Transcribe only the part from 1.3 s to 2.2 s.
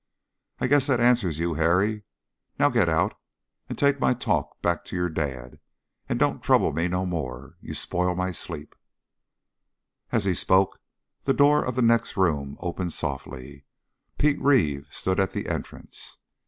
you, Harry.